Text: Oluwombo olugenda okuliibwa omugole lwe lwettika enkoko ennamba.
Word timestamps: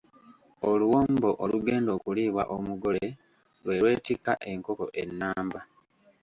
Oluwombo 0.69 1.29
olugenda 1.43 1.89
okuliibwa 1.97 2.43
omugole 2.55 3.05
lwe 3.63 3.75
lwettika 3.81 4.31
enkoko 4.51 4.85
ennamba. 5.01 5.61